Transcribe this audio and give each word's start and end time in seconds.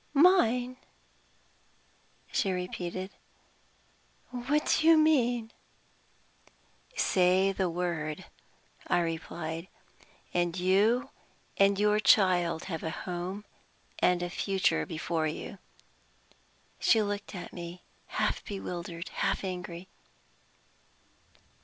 "Mine?" 0.15 0.77
she 2.31 2.51
repeated. 2.51 3.11
"What 4.31 4.77
do 4.79 4.87
you 4.87 4.97
mean?" 4.97 5.51
"Say 6.95 7.51
the 7.51 7.69
word," 7.69 8.25
I 8.87 8.99
replied, 9.01 9.67
"and 10.33 10.57
you 10.57 11.11
and 11.57 11.77
your 11.79 11.99
child 11.99 12.63
have 12.63 12.81
a 12.81 12.89
home 12.89 13.45
and 13.99 14.23
a 14.23 14.31
future 14.31 14.87
before 14.87 15.27
you." 15.27 15.59
She 16.79 17.03
looked 17.03 17.35
at 17.35 17.53
me 17.53 17.83
half 18.07 18.43
bewildered, 18.43 19.09
half 19.09 19.43
angry. 19.43 19.87